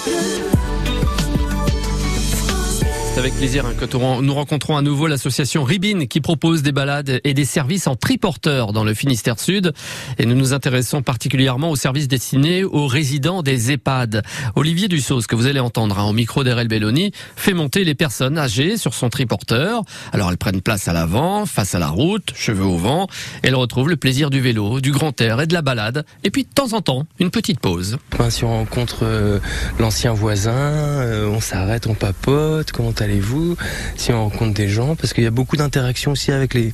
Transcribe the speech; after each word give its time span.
Christmas. 0.00 0.57
Avec 3.18 3.34
plaisir 3.34 3.66
hein, 3.66 3.74
que 3.76 4.20
nous 4.22 4.34
rencontrons 4.34 4.76
à 4.76 4.82
nouveau 4.82 5.08
l'association 5.08 5.64
Ribine 5.64 6.06
qui 6.06 6.20
propose 6.20 6.62
des 6.62 6.70
balades 6.70 7.20
et 7.24 7.34
des 7.34 7.44
services 7.44 7.88
en 7.88 7.96
triporteur 7.96 8.72
dans 8.72 8.84
le 8.84 8.94
Finistère 8.94 9.40
Sud. 9.40 9.72
Et 10.18 10.26
nous 10.26 10.36
nous 10.36 10.52
intéressons 10.52 11.02
particulièrement 11.02 11.70
aux 11.70 11.76
services 11.76 12.06
destinés 12.06 12.62
aux 12.62 12.86
résidents 12.86 13.42
des 13.42 13.72
EHPAD. 13.72 14.22
Olivier 14.54 14.86
Dussault, 14.86 15.22
que 15.22 15.34
vous 15.34 15.46
allez 15.46 15.58
entendre 15.58 15.98
hein, 15.98 16.04
au 16.04 16.12
micro 16.12 16.44
d'Erel 16.44 16.68
Belloni, 16.68 17.10
fait 17.34 17.54
monter 17.54 17.82
les 17.82 17.96
personnes 17.96 18.38
âgées 18.38 18.76
sur 18.76 18.94
son 18.94 19.08
triporteur. 19.08 19.82
Alors 20.12 20.30
elles 20.30 20.38
prennent 20.38 20.60
place 20.60 20.86
à 20.86 20.92
l'avant, 20.92 21.44
face 21.44 21.74
à 21.74 21.80
la 21.80 21.88
route, 21.88 22.32
cheveux 22.36 22.66
au 22.66 22.76
vent. 22.76 23.08
Elles 23.42 23.56
retrouvent 23.56 23.88
le 23.88 23.96
plaisir 23.96 24.30
du 24.30 24.40
vélo, 24.40 24.80
du 24.80 24.92
grand 24.92 25.20
air 25.20 25.40
et 25.40 25.46
de 25.48 25.54
la 25.54 25.62
balade. 25.62 26.04
Et 26.22 26.30
puis 26.30 26.44
de 26.44 26.50
temps 26.54 26.72
en 26.72 26.82
temps, 26.82 27.04
une 27.18 27.30
petite 27.30 27.58
pause. 27.58 27.96
Si 28.30 28.44
on 28.44 28.50
rencontre 28.50 29.00
euh, 29.02 29.40
l'ancien 29.80 30.12
voisin, 30.12 30.52
euh, 30.52 31.26
on 31.26 31.40
s'arrête, 31.40 31.86
on 31.88 31.94
papote, 31.94 32.70
comment 32.70 32.92
allez-vous 33.08 33.56
Si 33.96 34.12
on 34.12 34.24
rencontre 34.24 34.54
des 34.54 34.68
gens, 34.68 34.94
parce 34.96 35.12
qu'il 35.12 35.24
y 35.24 35.26
a 35.26 35.30
beaucoup 35.30 35.56
d'interactions 35.56 36.12
aussi 36.12 36.32
avec 36.32 36.54
les, 36.54 36.72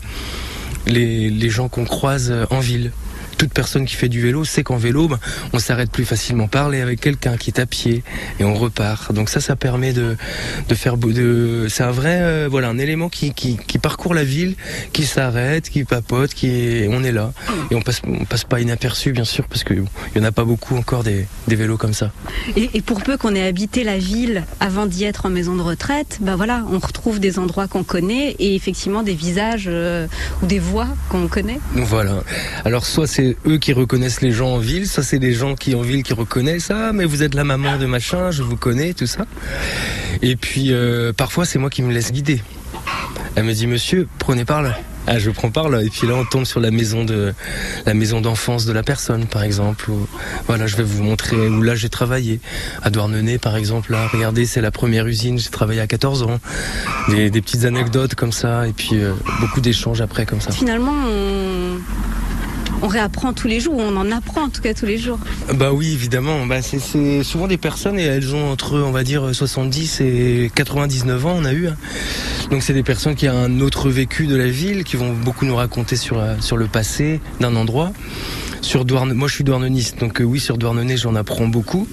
les, 0.87 1.31
les 1.31 1.51
gens 1.51 1.69
qu'on 1.69 1.85
croise 1.85 2.33
en 2.51 2.61
ville 2.61 2.93
toute 3.35 3.53
personne 3.53 3.85
qui 3.85 3.95
fait 3.95 4.09
du 4.09 4.21
vélo 4.21 4.45
sait 4.45 4.63
qu'en 4.63 4.77
vélo, 4.77 5.09
ben, 5.09 5.19
on 5.53 5.59
s'arrête 5.59 5.91
plus 5.91 6.05
facilement 6.05 6.49
parler 6.49 6.81
avec 6.81 7.01
quelqu'un 7.01 7.37
qui 7.37 7.51
est 7.51 7.61
à 7.61 7.67
pied 7.67 8.03
et 8.39 8.45
on 8.45 8.55
repart. 8.55 9.13
Donc 9.13 9.29
ça, 9.29 9.41
ça 9.41 9.57
permet 9.57 9.93
de, 9.93 10.17
de 10.69 10.75
faire 10.75 10.97
de, 10.97 11.67
c'est 11.69 11.83
un 11.83 11.91
vrai, 11.91 12.19
euh, 12.21 12.49
voilà, 12.51 12.69
un 12.69 12.79
élément 12.79 13.09
qui, 13.09 13.33
qui, 13.33 13.57
qui, 13.57 13.79
parcourt 13.79 14.15
la 14.15 14.25
ville, 14.25 14.55
qui 14.93 15.05
s'arrête, 15.05 15.69
qui 15.69 15.85
papote, 15.85 16.35
qui 16.35 16.49
est, 16.49 16.89
on 16.89 17.03
est 17.05 17.13
là 17.13 17.33
et 17.71 17.75
on 17.75 17.83
passe, 17.83 18.01
on 18.07 18.25
passe 18.25 18.45
pas 18.45 18.61
inaperçu 18.61 19.13
bien 19.13 19.25
sûr 19.25 19.47
parce 19.49 19.65
qu'il 19.65 19.85
y 20.17 20.19
en 20.19 20.25
a 20.25 20.33
pas 20.33 20.45
beaucoup 20.45 20.77
encore 20.77 21.05
des, 21.05 21.27
des 21.49 21.57
vélos 21.57 21.77
comme 21.77 21.95
ça. 21.95 22.13
Et, 22.57 22.71
et 22.75 22.83
pour 22.83 23.03
peu 23.03 23.17
qu'on 23.17 23.35
ait 23.35 23.47
habité 23.47 23.85
la 23.85 23.99
ville 23.99 24.45
avant 24.61 24.87
d'y 24.87 25.05
être 25.05 25.27
en 25.27 25.31
maison 25.31 25.57
de 25.57 25.63
retraite, 25.63 26.19
ben 26.21 26.37
voilà, 26.37 26.65
on 26.71 26.79
retrouve 26.79 27.21
des 27.21 27.39
endroits 27.39 27.69
qu'on 27.69 27.85
connaît 27.85 28.37
et 28.39 28.55
effectivement 28.55 29.03
des 29.03 29.15
visages 29.15 29.67
euh, 29.69 30.07
ou 30.43 30.47
des 30.47 30.59
voix 30.59 30.89
qu'on 31.09 31.29
connaît. 31.29 31.61
Voilà. 31.75 32.23
Alors 32.65 32.87
soit 32.87 33.07
c'est 33.07 33.24
eux 33.47 33.59
qui 33.59 33.73
reconnaissent 33.73 34.21
les 34.21 34.33
gens 34.33 34.55
en 34.55 34.59
ville, 34.59 34.87
ça 34.87 35.03
c'est 35.03 35.19
des 35.19 35.33
gens 35.33 35.55
qui 35.55 35.75
en 35.75 35.83
ville 35.83 36.03
qui 36.03 36.13
reconnaissent 36.13 36.71
ah 36.71 36.93
mais 36.93 37.05
vous 37.05 37.23
êtes 37.23 37.35
la 37.35 37.45
maman 37.45 37.79
de 37.79 37.87
machin, 37.87 38.31
je 38.31 38.43
vous 38.43 38.57
connais 38.57 38.95
tout 38.95 39.07
ça. 39.07 39.27
Et 40.23 40.37
puis 40.37 40.73
euh, 40.73 41.13
parfois 41.13 41.45
c'est 41.45 41.59
moi 41.59 41.71
qui 41.71 41.83
me 41.83 41.93
laisse 41.93 42.13
guider. 42.13 42.41
Elle 43.37 43.45
me 43.45 43.53
dit 43.53 43.67
monsieur 43.67 44.09
prenez 44.19 44.45
par 44.45 44.63
là. 44.63 44.79
Ah, 45.07 45.19
je 45.19 45.31
prends 45.31 45.51
par 45.51 45.69
là 45.69 45.83
et 45.83 45.91
puis 45.91 46.07
là 46.07 46.15
on 46.15 46.25
tombe 46.25 46.45
sur 46.45 46.61
la 46.61 46.71
maison 46.71 47.05
de 47.05 47.35
la 47.85 47.93
maison 47.93 48.23
d'enfance 48.23 48.65
de 48.65 48.73
la 48.73 48.83
personne 48.83 49.27
par 49.27 49.43
exemple. 49.43 49.91
voilà, 50.47 50.67
je 50.67 50.77
vais 50.77 50.83
vous 50.83 51.03
montrer 51.03 51.37
où 51.37 51.61
là 51.61 51.75
j'ai 51.75 51.91
travaillé 51.91 52.41
à 52.83 52.89
Douarnenez 52.89 53.37
par 53.37 53.57
exemple. 53.57 53.93
Là, 53.93 54.09
regardez, 54.11 54.47
c'est 54.47 54.63
la 54.63 54.71
première 54.71 55.07
usine, 55.07 55.39
j'ai 55.39 55.51
travaillé 55.51 55.81
à 55.81 55.87
14 55.87 56.23
ans. 56.23 56.41
Des, 57.09 57.31
petites 57.31 57.67
anecdotes 57.67 58.15
comme 58.15 58.33
ça 58.33 58.67
et 58.67 58.73
puis 58.73 58.95
euh, 58.95 59.13
beaucoup 59.41 59.61
d'échanges 59.61 60.01
après 60.01 60.25
comme 60.25 60.41
ça. 60.41 60.51
Finalement, 60.53 60.95
on 62.85 62.87
réapprend 62.87 63.33
tous 63.33 63.49
les 63.49 63.61
jours, 63.61 63.77
on 63.79 63.97
en 63.97 64.13
apprend 64.13 64.43
en 64.43 64.49
tout 64.51 64.61
cas 64.61 64.75
tous 64.75 64.85
les 64.85 64.99
jours. 64.99 65.19
Bah 65.55 65.73
oui, 65.73 65.93
évidemment. 65.95 66.45
Bah, 66.45 66.61
c'est 66.61 67.23
souvent 67.23 67.47
des 67.47 67.57
personnes 67.57 67.99
et 67.99 68.03
elles 68.03 68.35
ont 68.35 68.51
entre, 68.51 68.79
on 68.79 68.91
va 68.91 69.05
dire, 69.05 69.35
70 69.35 70.03
et 70.03 70.51
99 70.55 71.25
ans, 71.27 71.35
on 71.39 71.47
a 71.47 71.55
eu. 71.55 71.69
Hein. 71.69 71.77
Donc 72.51 72.63
c'est 72.63 72.75
des 72.75 72.83
personnes 72.83 73.15
qui 73.15 73.27
ont 73.29 73.33
un 73.33 73.61
autre 73.61 73.89
vécu 73.89 74.27
de 74.27 74.37
la 74.37 74.49
ville, 74.49 74.85
qui 74.85 74.97
vont 74.97 75.15
beaucoup 75.15 75.47
nous 75.47 75.57
raconter 75.57 75.97
sur, 75.97 76.19
euh, 76.19 76.35
le 76.55 76.67
passé 76.67 77.21
d'un 77.41 77.57
endroit. 77.57 77.91
Sur 78.61 78.85
Douarn... 78.85 79.13
Moi, 79.13 79.29
je 79.29 79.35
suis 79.35 79.45
douarneniste, 79.45 80.01
donc 80.01 80.21
euh, 80.21 80.25
oui, 80.25 80.41
sur 80.41 80.57
Douarnenez, 80.57 80.97
j'en 80.97 81.15
apprends 81.15 81.49
beaucoup. 81.49 81.89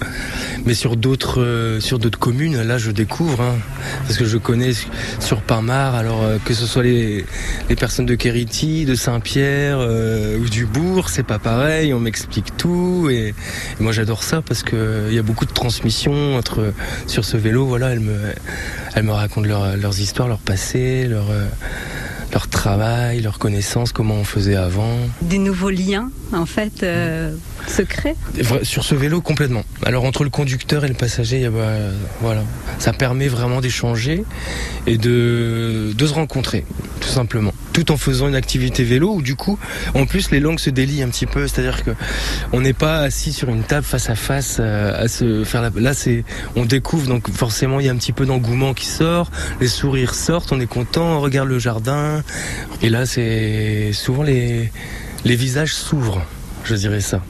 Mais 0.64 0.74
sur 0.74 0.96
d'autres, 0.96 1.40
euh, 1.40 1.80
sur 1.80 1.98
d'autres 1.98 2.18
communes, 2.18 2.62
là, 2.62 2.78
je 2.78 2.90
découvre, 2.90 3.40
hein, 3.40 3.56
parce 4.04 4.18
que 4.18 4.24
je 4.24 4.38
connais 4.38 4.72
sur 5.20 5.40
Parmar. 5.40 5.94
Alors 5.94 6.22
que 6.44 6.52
ce 6.52 6.66
soit 6.66 6.82
les, 6.82 7.24
les 7.68 7.76
personnes 7.76 8.06
de 8.06 8.14
Kériti, 8.14 8.84
de 8.84 8.94
Saint-Pierre 8.94 9.78
c'est 11.08 11.22
pas 11.22 11.38
pareil. 11.38 11.92
On 11.94 12.00
m'explique 12.00 12.56
tout, 12.56 13.08
et, 13.10 13.34
moi, 13.80 13.92
j'adore 13.92 14.22
ça 14.22 14.42
parce 14.42 14.62
que 14.62 15.06
il 15.08 15.14
y 15.14 15.18
a 15.18 15.22
beaucoup 15.22 15.46
de 15.46 15.52
transmission 15.52 16.36
entre 16.36 16.72
sur 17.06 17.24
ce 17.24 17.36
vélo. 17.36 17.66
Voilà, 17.66 17.90
elles 17.90 18.00
me, 18.00 18.18
elles 18.94 19.04
me 19.04 19.12
racontent 19.12 19.48
leurs 19.48 20.00
histoires, 20.00 20.28
leur 20.28 20.38
passé, 20.38 21.06
leur 21.08 21.26
leur 22.32 22.48
travail, 22.48 23.20
leurs 23.20 23.38
connaissances, 23.38 23.92
comment 23.92 24.14
on 24.14 24.24
faisait 24.24 24.56
avant. 24.56 24.96
Des 25.20 25.38
nouveaux 25.38 25.70
liens, 25.70 26.10
en 26.32 26.46
fait, 26.46 26.82
euh, 26.82 27.34
secrets? 27.66 28.16
Sur 28.62 28.84
ce 28.84 28.94
vélo, 28.94 29.20
complètement. 29.20 29.64
Alors, 29.84 30.04
entre 30.04 30.24
le 30.24 30.30
conducteur 30.30 30.84
et 30.84 30.88
le 30.88 30.94
passager, 30.94 31.48
bah, 31.48 31.74
voilà. 32.20 32.42
ça 32.78 32.92
permet 32.92 33.28
vraiment 33.28 33.60
d'échanger 33.60 34.24
et 34.86 34.96
de, 34.96 35.92
de 35.94 36.06
se 36.06 36.14
rencontrer, 36.14 36.64
simplement. 37.12 37.52
Tout 37.72 37.92
en 37.92 37.96
faisant 37.96 38.28
une 38.28 38.34
activité 38.34 38.84
vélo 38.84 39.14
où, 39.14 39.22
du 39.22 39.36
coup, 39.36 39.58
en 39.94 40.06
plus, 40.06 40.30
les 40.30 40.40
langues 40.40 40.58
se 40.58 40.70
délient 40.70 41.02
un 41.02 41.08
petit 41.08 41.26
peu. 41.26 41.46
C'est-à-dire 41.46 41.84
que 41.84 41.90
on 42.52 42.60
n'est 42.60 42.72
pas 42.72 42.98
assis 42.98 43.32
sur 43.32 43.48
une 43.48 43.62
table 43.62 43.84
face 43.84 44.10
à 44.10 44.14
face 44.14 44.58
euh, 44.60 45.04
à 45.04 45.08
se 45.08 45.44
faire 45.44 45.62
la... 45.62 45.70
Là, 45.76 45.94
c'est, 45.94 46.24
on 46.56 46.64
découvre, 46.64 47.06
donc 47.06 47.30
forcément, 47.30 47.80
il 47.80 47.86
y 47.86 47.88
a 47.88 47.92
un 47.92 47.96
petit 47.96 48.12
peu 48.12 48.26
d'engouement 48.26 48.74
qui 48.74 48.86
sort, 48.86 49.30
les 49.60 49.68
sourires 49.68 50.14
sortent, 50.14 50.52
on 50.52 50.60
est 50.60 50.66
content, 50.66 51.16
on 51.16 51.20
regarde 51.20 51.48
le 51.48 51.58
jardin, 51.58 52.22
et 52.80 52.88
là, 52.88 53.06
c'est 53.06 53.92
souvent 53.92 54.22
les, 54.22 54.70
les 55.24 55.36
visages 55.36 55.74
s'ouvrent, 55.74 56.22
je 56.64 56.74
dirais 56.74 57.00
ça. 57.00 57.22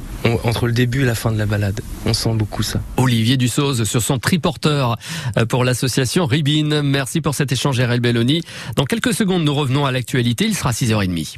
Entre 0.45 0.67
le 0.67 0.73
début 0.73 1.03
et 1.03 1.05
la 1.05 1.15
fin 1.15 1.33
de 1.33 1.39
la 1.39 1.47
balade. 1.47 1.81
On 2.07 2.15
sent 2.15 2.35
beaucoup 2.35 2.63
ça. 2.63 2.81
Olivier 2.97 3.37
Dussoz 3.37 3.85
sur 3.85 4.03
son 4.03 4.19
triporteur 4.19 4.97
euh, 5.39 5.47
pour 5.47 5.65
l'association 5.65 6.27
Ribine. 6.27 6.83
Merci 6.83 7.21
pour 7.21 7.35
cet 7.35 7.53
échange 7.53 7.81
RL 7.81 8.01
Belloni. 8.01 8.43
Dans 8.77 8.85
quelques 8.85 9.15
secondes, 9.15 9.45
nous 9.45 9.55
revenons 9.55 9.87
à 9.87 9.93
l'actualité. 9.93 10.45
Il 10.45 10.55
sera 10.55 10.73
6h30. 10.73 11.37